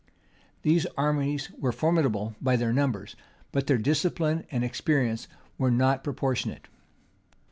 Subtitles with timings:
[0.63, 3.15] []These armies were formidable by their numbers;
[3.51, 5.27] but their discipline and experience
[5.59, 6.65] were not proportionate.